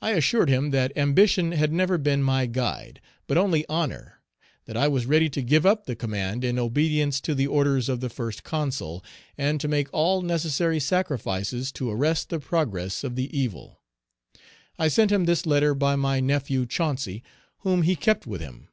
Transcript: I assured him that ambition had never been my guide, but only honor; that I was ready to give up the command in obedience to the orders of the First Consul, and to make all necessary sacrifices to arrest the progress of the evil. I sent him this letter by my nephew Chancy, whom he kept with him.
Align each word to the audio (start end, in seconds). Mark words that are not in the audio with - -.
I 0.00 0.12
assured 0.12 0.48
him 0.48 0.70
that 0.70 0.96
ambition 0.96 1.50
had 1.50 1.72
never 1.72 1.98
been 1.98 2.22
my 2.22 2.46
guide, 2.46 3.00
but 3.26 3.36
only 3.36 3.66
honor; 3.68 4.20
that 4.66 4.76
I 4.76 4.86
was 4.86 5.06
ready 5.06 5.28
to 5.28 5.42
give 5.42 5.66
up 5.66 5.86
the 5.86 5.96
command 5.96 6.44
in 6.44 6.56
obedience 6.56 7.20
to 7.22 7.34
the 7.34 7.48
orders 7.48 7.88
of 7.88 7.98
the 7.98 8.08
First 8.10 8.44
Consul, 8.44 9.04
and 9.36 9.60
to 9.60 9.66
make 9.66 9.88
all 9.92 10.22
necessary 10.22 10.78
sacrifices 10.78 11.72
to 11.72 11.90
arrest 11.90 12.28
the 12.28 12.38
progress 12.38 13.02
of 13.02 13.16
the 13.16 13.26
evil. 13.36 13.80
I 14.78 14.86
sent 14.86 15.10
him 15.10 15.24
this 15.24 15.44
letter 15.46 15.74
by 15.74 15.96
my 15.96 16.20
nephew 16.20 16.64
Chancy, 16.64 17.24
whom 17.62 17.82
he 17.82 17.96
kept 17.96 18.28
with 18.28 18.40
him. 18.40 18.68